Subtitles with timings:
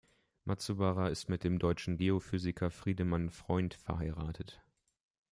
[0.45, 4.59] Matsubara ist mit dem deutschen Geophysiker Friedemann Freund verheiratet.